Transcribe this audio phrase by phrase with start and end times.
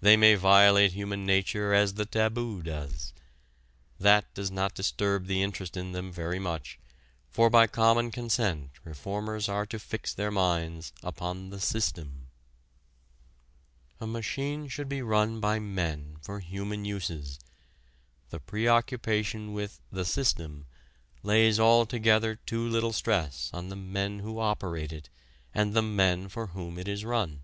[0.00, 3.12] They may violate human nature as the taboo does.
[3.98, 6.78] That does not disturb the interest in them very much,
[7.28, 12.28] for by common consent reformers are to fix their minds upon the "system."
[14.00, 17.40] A machine should be run by men for human uses.
[18.30, 20.66] The preoccupation with the "system"
[21.24, 25.08] lays altogether too little stress on the men who operate it
[25.52, 27.42] and the men for whom it is run.